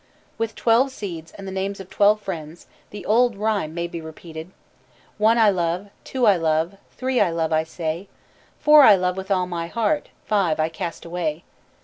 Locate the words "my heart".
9.45-10.09